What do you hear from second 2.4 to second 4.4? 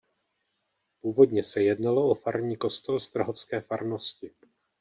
kostel strahovské farnosti.